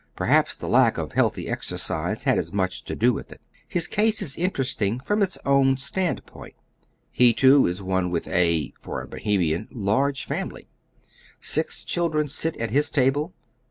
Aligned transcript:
Perhaps 0.15 0.55
the 0.55 0.67
lack 0.67 0.97
of 0.97 1.11
healthy 1.11 1.47
exercise 1.47 2.23
had 2.23 2.39
as 2.39 2.51
much 2.51 2.83
to 2.85 2.95
do 2.95 3.13
with 3.13 3.31
it. 3.31 3.39
His 3.67 3.85
case 3.85 4.19
is 4.19 4.35
interesting 4.35 4.99
from 4.99 5.21
its 5.21 5.35
THE 5.35 5.41
BOHEJlIANS, 5.41 5.45
145 5.45 5.69
own 5.73 5.77
stand 5.77 6.25
point. 6.25 6.55
He 7.11 7.33
too 7.35 7.67
is 7.67 7.83
one 7.83 8.09
with 8.09 8.27
a— 8.27 8.73
for 8.81 9.03
a 9.03 9.07
Bohemian— 9.07 9.67
large 9.89 10.25
family. 10.25 10.67
Six 11.39 11.83
cliildren 11.83 12.31
sit 12.31 12.57
at 12.57 12.71
his 12.71 12.89
table. 12.89 13.35